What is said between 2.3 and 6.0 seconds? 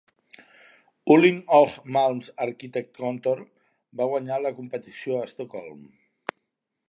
Arkitektkontor va guanyar la competició a Estocolm.